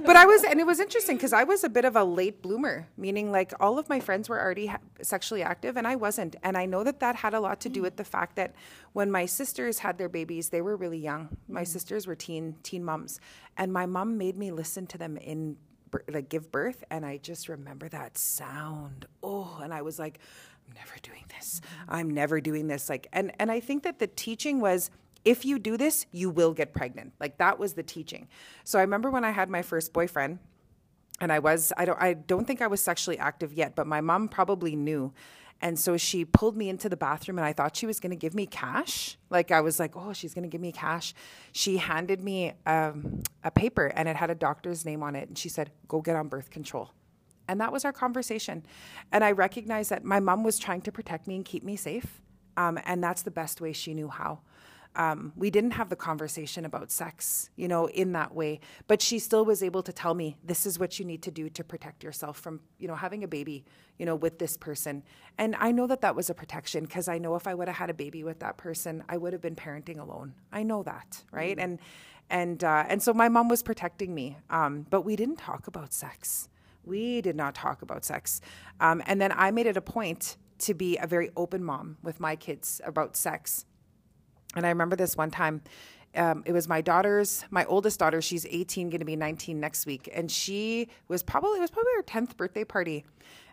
[0.10, 2.41] but I was, and it was interesting because I was a bit of a late
[2.41, 6.36] bloomer, meaning like all of my friends were already ha- sexually active and I wasn't.
[6.41, 8.56] And I know that that had a lot to do with the fact that
[8.93, 11.38] when my sisters had their babies, they were really young.
[11.48, 11.65] My mm-hmm.
[11.65, 13.19] sisters were teen teen moms,
[13.56, 15.58] and my mom made me listen to them in
[16.08, 19.06] like give birth, and I just remember that sound.
[19.22, 20.17] Oh, and I was like,
[20.67, 21.62] I'm never doing this.
[21.62, 21.95] Mm-hmm.
[21.95, 22.89] I'm never doing this.
[22.89, 24.89] Like, and and I think that the teaching was
[25.29, 27.13] if you do this, you will get pregnant.
[27.19, 28.27] Like that was the teaching.
[28.63, 30.39] So I remember when I had my first boyfriend,
[31.21, 34.01] and I was I don't I don't think I was sexually active yet, but my
[34.01, 35.13] mom probably knew.
[35.61, 38.15] And so she pulled me into the bathroom and I thought she was going to
[38.15, 39.17] give me cash.
[39.29, 41.13] Like I was like, "Oh, she's going to give me cash."
[41.51, 45.37] She handed me um, a paper and it had a doctor's name on it and
[45.37, 46.91] she said, "Go get on birth control."
[47.47, 48.63] And that was our conversation.
[49.11, 52.21] And I recognized that my mom was trying to protect me and keep me safe.
[52.57, 54.39] Um, and that's the best way she knew how.
[54.95, 58.60] Um, we didn't have the conversation about sex, you know, in that way.
[58.88, 61.49] But she still was able to tell me, this is what you need to do
[61.49, 63.63] to protect yourself from, you know, having a baby,
[63.97, 65.04] you know, with this person.
[65.38, 67.78] And I know that that was a protection because I know if I would have
[67.78, 70.34] had a baby with that person, I would have been parenting alone.
[70.52, 71.58] I know that, right?
[71.58, 71.80] And
[72.30, 75.93] and uh, and so my mom was protecting me, um, but we didn't talk about
[75.93, 76.49] sex.
[76.84, 78.41] We did not talk about sex.
[78.80, 82.19] Um, and then I made it a point to be a very open mom with
[82.19, 83.65] my kids about sex.
[84.55, 85.62] And I remember this one time.
[86.15, 88.21] Um, it was my daughter's, my oldest daughter.
[88.21, 91.91] She's 18, going to be 19 next week, and she was probably it was probably
[91.97, 93.05] her 10th birthday party,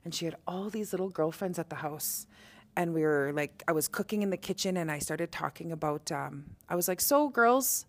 [0.04, 2.26] and she had all these little girlfriends at the house,
[2.74, 6.11] and we were like, I was cooking in the kitchen, and I started talking about.
[6.11, 7.85] Um, I was like, so girls,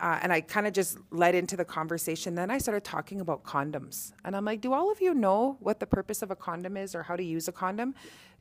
[0.00, 2.34] uh, and I kind of just led into the conversation.
[2.34, 5.78] Then I started talking about condoms, and I'm like, do all of you know what
[5.78, 7.94] the purpose of a condom is or how to use a condom?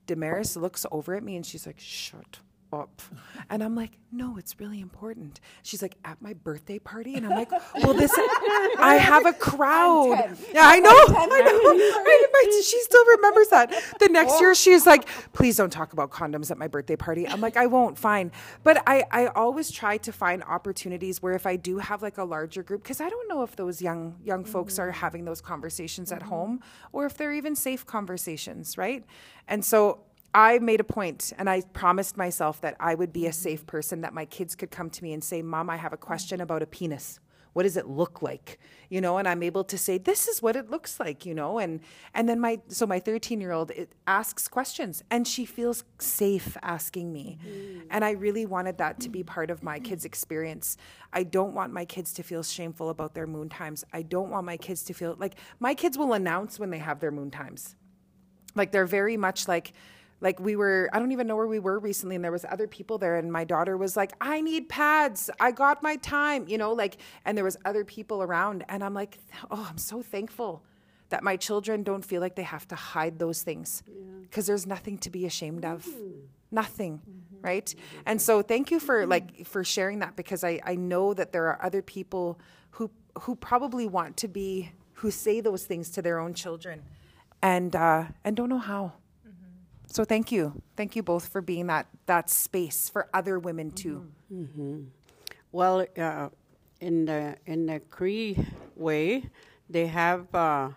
[0.08, 2.40] Damaris looks over at me and she's like, shut
[2.74, 3.02] up.
[3.50, 5.40] And I'm like, no, it's really important.
[5.64, 7.16] She's like, at my birthday party?
[7.16, 8.12] And I'm like, well, this,
[8.80, 10.38] I have a crowd.
[10.54, 10.90] Yeah, I know.
[10.90, 11.74] I know.
[11.74, 13.72] My- she still remembers that.
[14.00, 17.28] The next year, she's like, please don't talk about condoms at my birthday party.
[17.28, 18.32] I'm like, I won't, fine.
[18.64, 22.24] But I, I always try to find opportunities where if I do have like a
[22.24, 26.12] larger group, because I don't know if those young, young folks are having those conversations
[26.12, 29.04] at home or if they're even safe conversations, right?
[29.48, 30.00] And so
[30.34, 34.02] I made a point and I promised myself that I would be a safe person,
[34.02, 36.62] that my kids could come to me and say, Mom, I have a question about
[36.62, 37.20] a penis.
[37.54, 38.60] What does it look like?
[38.88, 41.58] You know, and I'm able to say, this is what it looks like, you know,
[41.58, 41.80] and
[42.14, 43.72] and then my so my 13 year old
[44.06, 47.40] asks questions and she feels safe asking me.
[47.44, 47.88] Mm.
[47.90, 50.78] And I really wanted that to be part of my kids' experience.
[51.12, 53.84] I don't want my kids to feel shameful about their moon times.
[53.92, 57.00] I don't want my kids to feel like my kids will announce when they have
[57.00, 57.76] their moon times
[58.58, 59.74] like they're very much like
[60.22, 62.68] like we were i don't even know where we were recently and there was other
[62.68, 65.30] people there and my daughter was like i need pads.
[65.40, 68.94] I got my time you know like and there was other people around and i'm
[68.94, 69.20] like
[69.52, 70.64] oh i'm so thankful
[71.10, 73.84] that my children don't feel like they have to hide those things
[74.24, 75.86] because there's nothing to be ashamed of.
[75.86, 76.20] Mm-hmm.
[76.52, 77.46] Nothing mm-hmm.
[77.46, 77.76] right?
[78.06, 79.44] And so thank you for like mm-hmm.
[79.44, 82.40] for sharing that because i i know that there are other people
[82.72, 82.90] who
[83.22, 86.82] who probably want to be who say those things to their own children
[87.42, 88.94] and uh and don't know how
[89.88, 90.62] so thank you.
[90.76, 94.04] Thank you both for being that that space for other women too.
[95.52, 96.30] Well, uh,
[96.82, 98.38] in the in the Cree
[98.76, 99.30] way,
[99.70, 100.70] they have uh,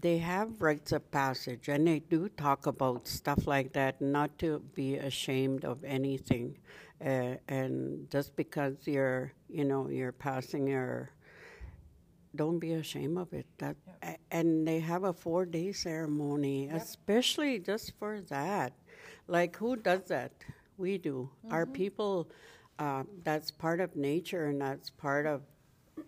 [0.00, 4.00] they have rites of passage, and they do talk about stuff like that.
[4.00, 6.58] Not to be ashamed of anything,
[7.04, 11.10] uh, and just because you're you know you're passing your
[12.34, 13.46] don't be ashamed of it.
[13.58, 13.76] That
[14.30, 18.72] and they have a four day ceremony, especially just for that.
[19.26, 20.32] Like who does that?
[20.76, 21.30] We do.
[21.50, 21.74] Our mm-hmm.
[21.74, 22.30] people.
[22.78, 25.42] Uh, that's part of nature, and that's part of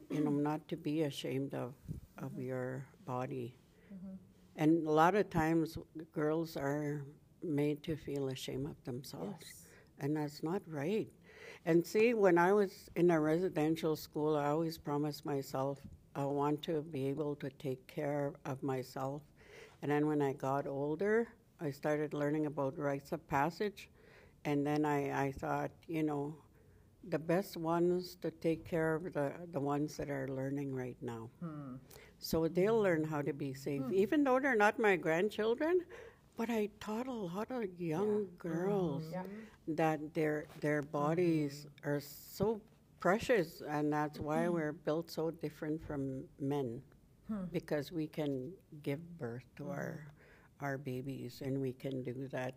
[0.09, 1.75] you know not to be ashamed of
[2.19, 2.43] of mm-hmm.
[2.43, 3.57] your body.
[3.93, 4.15] Mm-hmm.
[4.55, 5.79] And a lot of times,
[6.13, 7.03] girls are
[7.43, 9.67] made to feel ashamed of themselves,
[9.99, 11.09] and that's not right.
[11.67, 15.79] And see, when I was in a residential school, I always promised myself
[16.15, 19.23] I want to be able to take care of myself.
[19.83, 21.29] And then when I got older,
[21.61, 23.89] I started learning about rites of passage.
[24.45, 26.35] And then I, I thought, you know,
[27.09, 31.31] the best ones to take care of the, the ones that are learning right now.
[31.41, 31.77] Hmm.
[32.19, 33.95] So they'll learn how to be safe, hmm.
[33.95, 35.81] even though they're not my grandchildren.
[36.37, 39.75] But I taught a lot of young girls mm-hmm.
[39.75, 41.91] that their their bodies mm-hmm.
[41.91, 42.63] are so
[43.01, 44.55] precious, and that's why mm-hmm.
[44.55, 46.81] we're built so different from men,
[47.29, 47.45] hmm.
[47.53, 49.71] because we can give birth to hmm.
[49.71, 50.07] our
[50.61, 52.55] our babies, and we can do that,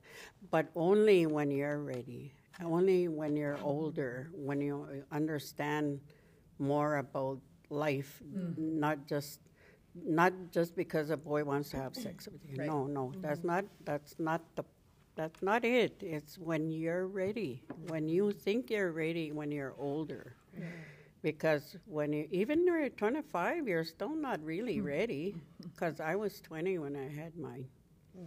[0.51, 6.01] but only when you're ready, only when you're older, when you understand
[6.59, 8.51] more about life, hmm.
[8.57, 9.39] not just
[9.95, 12.57] not just because a boy wants to have sex with you.
[12.57, 13.47] No, no, that's mm-hmm.
[13.47, 14.63] not that's not the
[15.15, 16.01] that's not it.
[16.01, 20.35] It's when you're ready, when you think you're ready, when you're older.
[21.21, 24.85] Because when you even you're 25, you're still not really hmm.
[24.85, 25.35] ready.
[25.61, 27.65] Because I was 20 when I had mine,
[28.15, 28.25] hmm.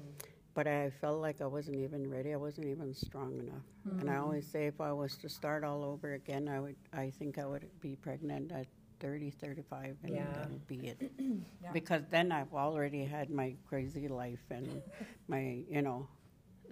[0.55, 2.33] but I felt like I wasn't even ready.
[2.33, 4.01] I wasn't even strong enough.
[4.01, 6.77] And I always say, if I was to start all over again, I would.
[6.92, 8.66] I think I would be pregnant at
[9.01, 10.25] 30, 35, and Yeah.
[10.33, 11.12] that'll be it.
[11.72, 14.83] Because then I've already had my crazy life and
[15.29, 16.09] my, you know,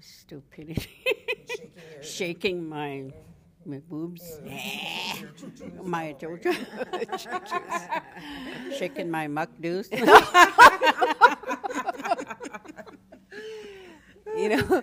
[0.05, 0.89] stupidity,
[2.03, 3.05] shaking my
[3.67, 4.41] my boobs,
[5.83, 6.53] my jojo,
[8.79, 9.89] shaking my muck deuce.
[14.37, 14.83] You know,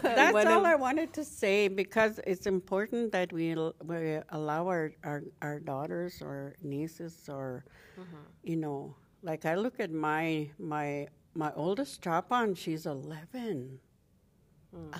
[0.00, 3.54] That's all of- I wanted to say because it's important that we,
[3.84, 7.64] we allow our, our, our daughters or nieces or,
[8.00, 8.16] mm-hmm.
[8.42, 12.86] you know, like I look at my my my oldest Chapan, she's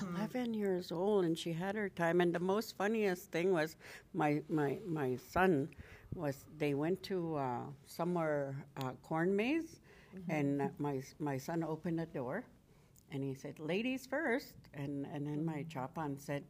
[0.02, 0.16] 11.
[0.16, 3.76] 11 years old and she had her time and the most funniest thing was
[4.14, 5.68] my my my son
[6.14, 9.80] was they went to uh, somewhere uh, corn maze
[10.28, 12.44] and uh, my my son opened the door
[13.12, 16.44] and he said ladies first and and then my chapan said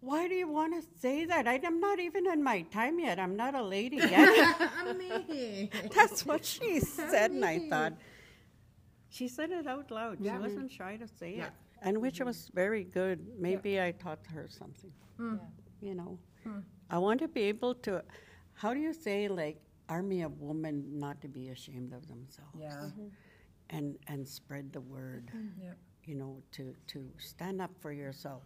[0.00, 1.46] why do you want to say that?
[1.46, 3.18] I, i'm not even in my time yet.
[3.18, 4.70] I'm not a lady yet.
[5.94, 7.92] That's what she said and i thought
[9.20, 10.16] she said it out loud.
[10.22, 11.52] She wasn't shy to say it.
[11.82, 13.18] And which was very good.
[13.38, 15.36] Maybe i taught her something hmm.
[15.88, 16.18] you know.
[16.44, 16.60] Hmm.
[16.88, 18.02] I want to be able to
[18.62, 22.56] how do you say like army of women not to be ashamed of themselves?
[22.66, 22.84] Yeah.
[22.86, 23.08] Mm-hmm.
[23.76, 25.66] and and spread the word mm-hmm.
[25.66, 25.76] Yep.
[26.08, 28.44] you know to to stand up for yourself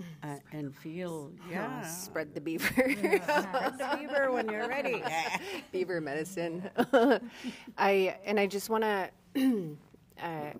[0.00, 0.30] mm-hmm.
[0.30, 1.82] uh, and feel yeah.
[1.82, 2.66] spread the beaver.
[2.74, 5.02] spread the fever when you're ready.
[5.72, 6.68] Beaver medicine.
[7.78, 8.84] I and I just want
[9.34, 9.76] to
[10.22, 10.52] uh,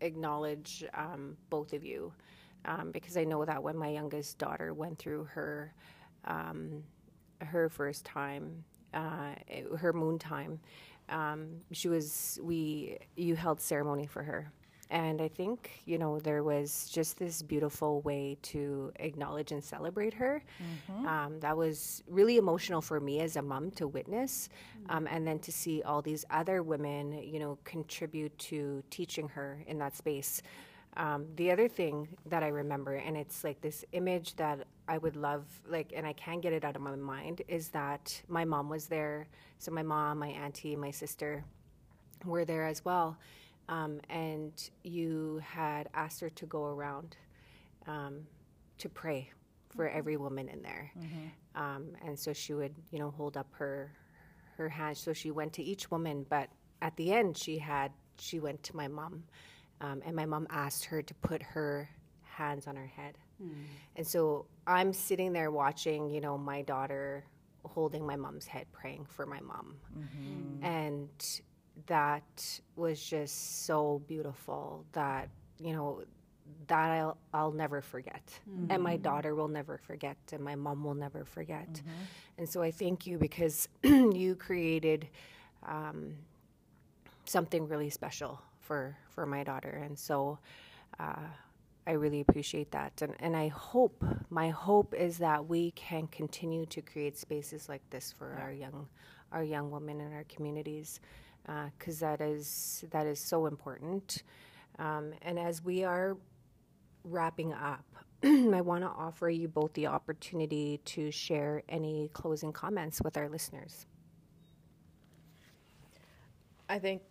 [0.00, 2.12] acknowledge um, both of you
[2.64, 5.72] um, because I know that when my youngest daughter went through her
[6.24, 6.82] um,
[7.40, 9.34] her first time, uh,
[9.78, 10.60] her moon time,
[11.10, 14.50] um, she was we you held ceremony for her.
[15.02, 20.14] And I think, you know, there was just this beautiful way to acknowledge and celebrate
[20.14, 20.34] her.
[21.12, 24.48] Um, that was really emotional for me as a mom to witness.
[24.88, 29.50] Um, and then to see all these other women, you know, contribute to teaching her
[29.66, 30.42] in that space.
[30.96, 35.16] Um, the other thing that I remember, and it's like this image that I would
[35.16, 38.68] love, like, and I can't get it out of my mind, is that my mom
[38.68, 39.26] was there.
[39.58, 41.42] So my mom, my auntie, my sister
[42.24, 43.16] were there as well.
[43.68, 44.52] Um, and
[44.82, 47.16] you had asked her to go around
[47.86, 48.26] um,
[48.78, 49.30] to pray
[49.74, 50.90] for every woman in there.
[51.54, 53.92] Um, and so she would, you know, hold up her
[54.56, 54.96] her hand.
[54.96, 56.48] So she went to each woman, but
[56.82, 59.24] at the end, she had she went to my mom,
[59.80, 61.88] um, and my mom asked her to put her
[62.22, 63.18] hands on her head.
[63.96, 67.24] And so I'm sitting there watching, you know, my daughter
[67.64, 69.74] holding my mom's head, praying for my mom,
[70.62, 71.08] and
[71.86, 74.84] that was just so beautiful.
[74.92, 76.02] That you know,
[76.66, 78.22] that I'll, I'll never forget.
[78.70, 81.80] And my daughter will never forget, and my mom will never forget.
[82.38, 85.08] And so I thank you because you created
[85.66, 86.14] um,
[87.24, 89.82] something really special for, for my daughter.
[89.84, 90.38] And so
[90.98, 91.16] uh,
[91.86, 93.00] I really appreciate that.
[93.02, 97.82] And, and I hope, my hope is that we can continue to create spaces like
[97.90, 98.86] this for our young,
[99.32, 101.00] our young women in our communities,
[101.78, 104.22] because that is that is so important.
[104.78, 106.16] Um, and as we are
[107.04, 107.84] wrapping up,
[108.24, 113.28] I want to offer you both the opportunity to share any closing comments with our
[113.28, 113.86] listeners.
[116.68, 117.02] I think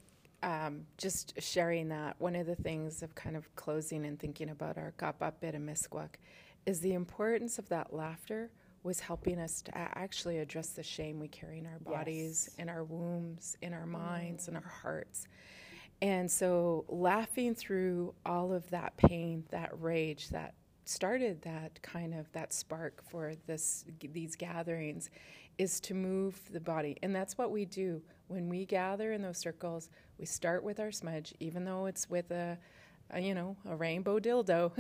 [0.41, 4.77] um, just sharing that, one of the things of kind of closing and thinking about
[4.77, 6.15] our Miskwak
[6.65, 8.51] is the importance of that laughter
[8.84, 12.84] was helping us to actually address the shame we carry in our bodies, in our
[12.84, 14.81] wombs, in our minds, in our mm.
[14.81, 15.27] hearts.
[16.01, 20.53] And so laughing through all of that pain, that rage, that
[20.86, 25.09] started that kind of that spark for this these gatherings
[25.57, 26.97] is to move the body.
[27.03, 29.89] And that's what we do when we gather in those circles.
[30.17, 32.57] We start with our smudge even though it's with a,
[33.17, 34.71] you know, a rainbow dildo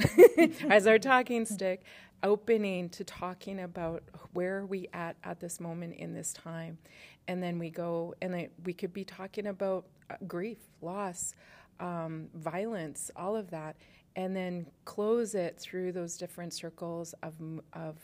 [0.69, 1.83] as our talking stick,
[2.23, 4.03] opening to talking about
[4.33, 6.77] where are we at at this moment in this time.
[7.27, 11.35] And then we go and then we could be talking about uh, grief, loss,
[11.79, 13.75] um, violence, all of that,
[14.15, 17.33] and then close it through those different circles of,
[17.73, 17.97] of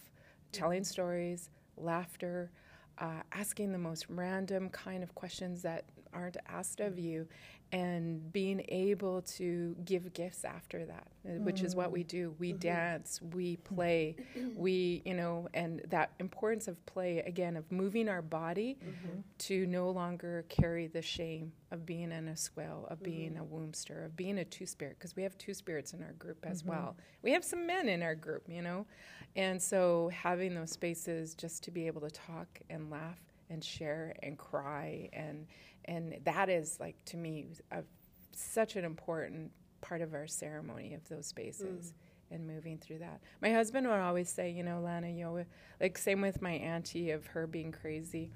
[0.51, 2.51] telling stories, laughter,
[2.97, 7.28] uh, asking the most random kind of questions that aren't asked of you,
[7.72, 12.34] and being able to give gifts after that, uh, which is what we do.
[12.39, 12.59] We mm-hmm.
[12.59, 13.76] dance, we mm-hmm.
[13.76, 14.15] play,
[14.55, 19.20] we, you know, and that importance of play, again, of moving our body mm-hmm.
[19.39, 24.05] to no longer carry the shame of being in a Esquel, of being a wombster,
[24.05, 26.95] of being a two spirit, because we have two spirits in our group as well.
[27.22, 28.88] We have some men in our group, you know,
[29.36, 34.15] and so having those spaces just to be able to talk and laugh and share
[34.24, 35.45] and cry and
[35.90, 37.84] and that is like to me a,
[38.32, 41.94] such an important part of our ceremony of those spaces
[42.32, 43.22] and moving through that.
[43.42, 45.46] My husband would always say, you know, Lana, you know,
[45.82, 48.32] like same with my auntie of her being crazy.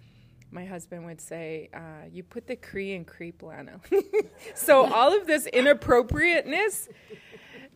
[0.49, 3.79] My husband would say, uh, "You put the Cree in creep, Lana."
[4.55, 6.89] so all of this inappropriateness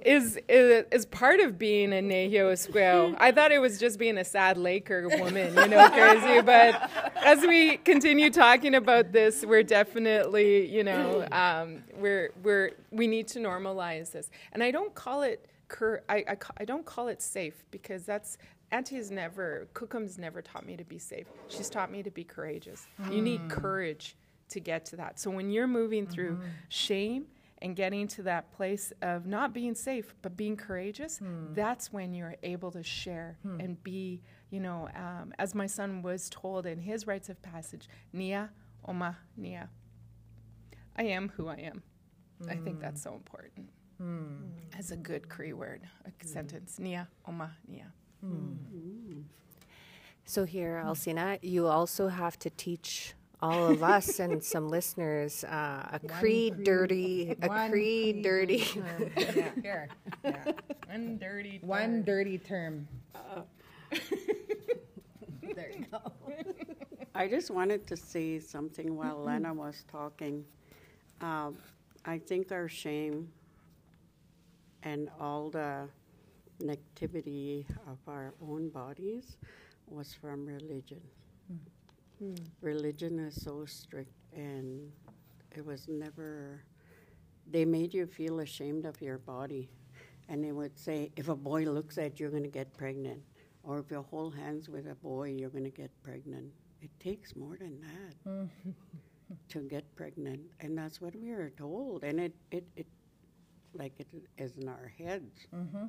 [0.08, 3.16] is, is is part of being a Nehio Esquel.
[3.20, 6.42] I thought it was just being a Saddle Laker woman, you know, crazy.
[6.42, 13.08] But as we continue talking about this, we're definitely, you know, um, we're we're we
[13.08, 14.30] need to normalize this.
[14.54, 18.38] And I don't call it cur- I, I, I don't call it safe because that's
[18.72, 21.28] Auntie's never Kokum's never taught me to be safe.
[21.50, 22.88] She's taught me to be courageous.
[23.12, 24.16] You need courage
[24.50, 25.20] to get to that.
[25.20, 26.40] So when you're moving through
[26.70, 27.26] shame
[27.62, 31.54] and getting to that place of not being safe but being courageous, hmm.
[31.54, 33.60] that's when you're able to share hmm.
[33.60, 37.90] and be, you know, um, as my son was told in his rites of passage,
[38.14, 38.52] Nia
[38.86, 39.70] Oma Nia.
[40.96, 41.84] I am who I am.
[42.48, 42.82] I think hmm.
[42.82, 43.70] that's so important.
[44.78, 46.78] As a good Cree word, a sentence.
[46.78, 47.92] Nia Oma Nia.
[50.26, 55.90] So here, Alsena, you also have to teach all of us and some listeners uh,
[55.94, 58.60] a creed dirty, a one Cree Cree dirty.
[58.66, 59.12] term.
[59.18, 59.90] Yeah, here.
[60.24, 60.52] Yeah.
[60.88, 61.60] One dirty.
[61.62, 62.88] One dirty term.
[65.56, 66.00] There you go.
[67.16, 70.46] I just wanted to say something while Lena was talking.
[71.22, 71.58] Um,
[72.06, 73.30] I think our shame
[74.84, 75.90] and all the
[76.62, 79.38] negativity of our own bodies
[79.88, 81.02] was from religion.
[82.62, 84.92] Religion is so strict, and
[85.56, 86.64] it was never,
[87.50, 89.70] they made you feel ashamed of your body.
[90.30, 93.22] And they would say, if a boy looks at you, you're going to get pregnant.
[93.64, 96.52] Or if you hold hands with a boy, you're going to get pregnant.
[96.82, 98.50] It takes more than that
[99.50, 100.42] to get pregnant.
[100.60, 102.04] And that's what we are told.
[102.04, 102.88] And it, it, it
[103.74, 104.08] like it
[104.38, 105.48] is in our heads.
[105.56, 105.86] Mm-hmm.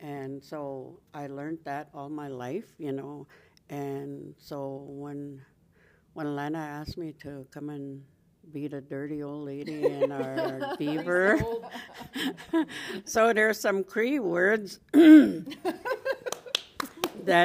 [0.00, 3.26] And so I learned that all my life, you know.
[3.72, 5.40] And so when
[6.12, 8.02] when Lana asked me to come and
[8.52, 11.40] be the dirty old lady in our beaver,
[13.06, 15.46] so there's some Cree words that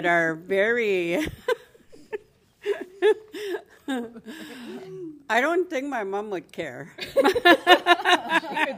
[0.05, 1.25] are very.
[5.30, 6.91] I don't think my mom would care.
[6.97, 7.23] Could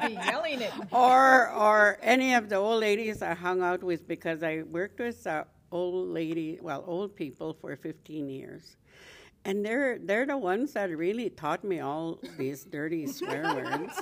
[0.06, 0.72] be yelling it.
[0.92, 5.26] or or any of the old ladies I hung out with because I worked with
[5.26, 8.78] uh, old lady, well, old people for 15 years,
[9.46, 13.96] and they're they're the ones that really taught me all these dirty swear words.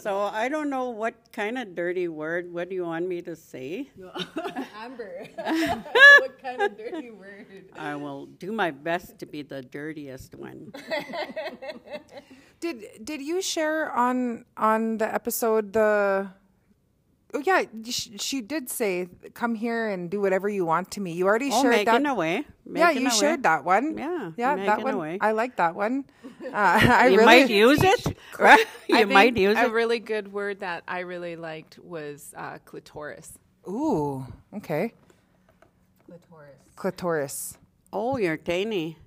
[0.00, 2.52] so I don't know what kind of dirty word.
[2.52, 3.90] What do you want me to say?
[4.76, 7.46] Amber, what kind of dirty word?
[7.76, 10.72] I will do my best to be the dirtiest one.
[12.60, 16.28] Did did you share on on the episode the?
[17.34, 21.12] Oh yeah, sh- she did say, "Come here and do whatever you want to me."
[21.12, 22.10] You already Oh, shared making that.
[22.12, 22.44] away.
[22.70, 23.10] yeah, you away.
[23.10, 23.96] shared that one.
[23.96, 24.94] Yeah, yeah, that making one.
[24.94, 25.18] away.
[25.20, 26.04] I like that one.
[26.44, 28.16] Uh, I you really might use it.
[28.38, 28.66] Right?
[28.88, 29.72] You I might think use a it.
[29.72, 33.38] really good word that I really liked was uh, clitoris.
[33.66, 34.26] Ooh,
[34.56, 34.92] okay.
[36.04, 36.58] Clitoris.
[36.76, 37.58] Clitoris.
[37.92, 38.98] Oh, you're Danny.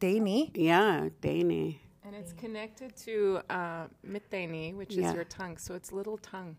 [0.00, 0.52] Danny.
[0.54, 1.80] Yeah, Danny.
[2.04, 5.08] And it's connected to uh, miteni, which Yeah.
[5.08, 5.56] is your tongue.
[5.58, 6.56] So it's little tongue.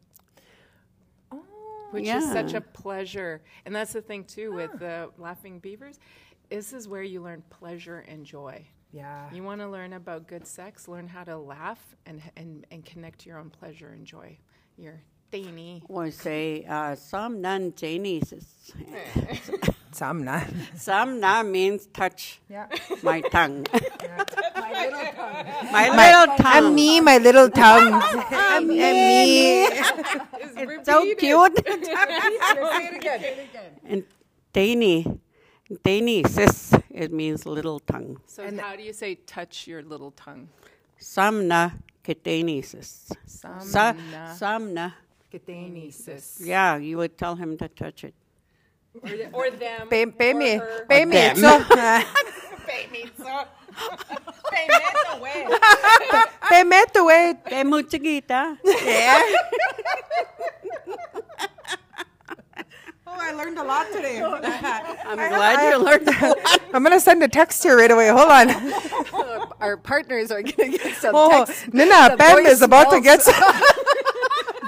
[1.91, 3.41] Which is such a pleasure.
[3.65, 4.77] And that's the thing, too, with ah.
[4.77, 5.99] the Laughing Beavers.
[6.49, 8.65] This is where you learn pleasure and joy.
[8.91, 9.29] Yeah.
[9.33, 13.19] You want to learn about good sex, learn how to laugh and, and, and connect
[13.19, 14.37] to your own pleasure and joy.
[14.77, 15.83] Your Danny.
[15.89, 18.33] Or say, uh, some non Chinese.
[19.91, 20.45] Samna.
[20.77, 22.67] Some na means touch Yeah.
[23.01, 23.65] my tongue.
[23.73, 25.71] My little tongue.
[25.71, 26.45] my little tongue.
[26.45, 27.93] I'm me, my little tongue.
[28.31, 29.63] I'm me.
[29.65, 31.57] It's so cute.
[31.65, 33.19] Say it again.
[33.21, 33.71] Say it again.
[33.85, 34.03] and
[34.53, 35.05] Danny,
[35.83, 38.19] Danny, sis, it means little tongue.
[38.27, 40.49] So, how do you say touch your little tongue?
[40.99, 41.73] Samna
[42.03, 43.11] ketani sis.
[43.25, 43.93] Some Sa,
[44.39, 44.93] samna.
[45.45, 46.41] Danny, sis.
[46.43, 48.13] Yeah, you would tell him to touch it.
[49.03, 49.87] Or, th- or them.
[49.89, 50.55] Pay, pay or me.
[50.55, 50.85] her.
[50.89, 51.11] Pay me.
[51.11, 51.35] them.
[51.37, 51.63] So,
[52.67, 53.23] Pay me, so.
[54.51, 54.67] pay
[56.63, 57.35] me to wait.
[57.45, 58.57] Te muchigita.
[63.09, 64.21] Oh, I learned a lot today.
[64.21, 64.41] I'm
[65.15, 66.59] glad you learned that.
[66.73, 68.09] I'm gonna send a text here right away.
[68.09, 68.49] Hold on.
[69.61, 71.73] Our partners are going to get some Oh, text.
[71.73, 73.05] Nina, the Pam voice is about to notes.
[73.05, 73.33] get some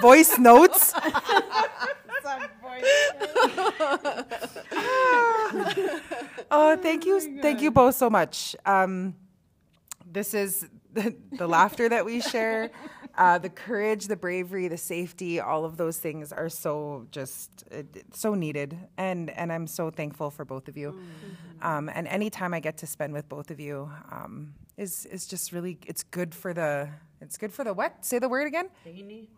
[0.02, 0.94] voice notes.
[6.52, 8.56] oh, thank you, thank you both so much.
[8.66, 9.16] Um,
[10.12, 12.72] this is the, the laughter that we share,
[13.18, 15.40] uh, the courage, the bravery, the safety.
[15.40, 17.84] All of those things are so just uh,
[18.14, 21.00] so needed, and and I'm so thankful for both of you.
[21.62, 25.28] Um, and any time I get to spend with both of you um, is is
[25.28, 26.90] just really it's good for the
[27.22, 28.06] it's good for the what?
[28.06, 28.70] Say the word again.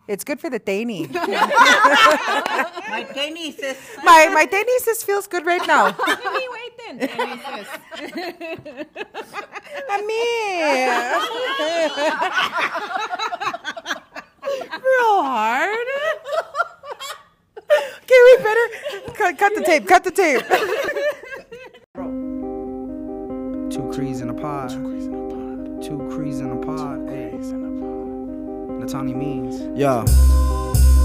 [0.06, 1.12] It's good for the Dani.
[2.88, 3.76] My Danny sis.
[4.04, 5.90] my my Dani feels good right now.
[6.06, 6.98] Give me wait then.
[9.88, 10.86] Danny me.
[14.70, 15.86] Real hard.
[18.04, 18.66] Okay, we better
[19.14, 19.88] cut, cut the tape.
[19.88, 20.42] Cut the tape.
[23.70, 24.70] Two crees in a pod.
[24.70, 25.82] Two crees in a pod.
[25.82, 27.08] Two crees in a pod.
[27.08, 27.30] Hey.
[27.32, 27.71] Eh.
[28.92, 29.62] Natani means.
[29.78, 30.04] Yo.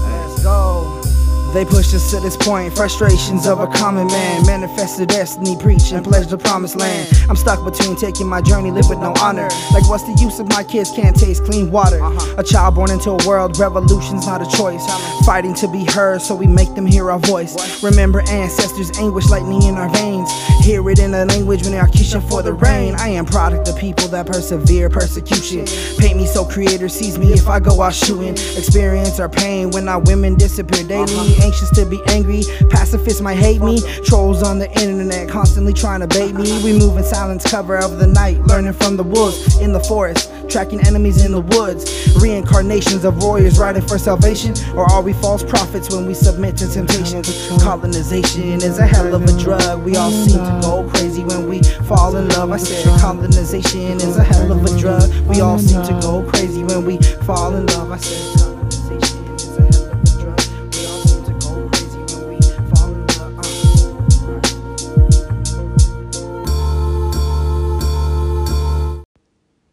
[0.04, 1.17] Let's go.
[1.52, 4.46] They pushed us to this point, frustrations of a common man.
[4.46, 7.08] Manifested destiny, preach and pledge the promised land.
[7.28, 9.48] I'm stuck between taking my journey, live with no honor.
[9.72, 12.02] Like, what's the use if my kids can't taste clean water?
[12.02, 12.36] Uh-huh.
[12.36, 14.84] A child born into a world, revolution's not a choice.
[15.24, 17.82] Fighting to be heard, so we make them hear our voice.
[17.82, 20.30] Remember ancestors' anguish, lightning in our veins.
[20.60, 22.94] Hear it in the language when they are kissing for the rain.
[22.96, 25.66] I am product of people that persevere persecution.
[25.98, 28.34] Paint me so creator sees me if I go out shooting.
[28.34, 31.04] Experience our pain when our women disappear daily.
[31.04, 31.37] Uh-huh.
[31.42, 33.80] Anxious to be angry, pacifists might hate me.
[34.04, 36.62] Trolls on the internet constantly trying to bait me.
[36.62, 40.30] We move in silence, cover of the night, learning from the wolves in the forest,
[40.48, 42.16] tracking enemies in the woods.
[42.20, 46.68] Reincarnations of warriors riding for salvation, or are we false prophets when we submit to
[46.68, 47.22] temptation?
[47.60, 49.82] Colonization is a hell of a drug.
[49.84, 52.50] We all seem to go crazy when we fall in love.
[52.50, 55.10] I said colonization is a hell of a drug.
[55.26, 57.92] We all seem to go crazy when we fall in love.
[57.92, 58.47] I said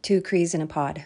[0.06, 1.06] Two Crees in a Pod.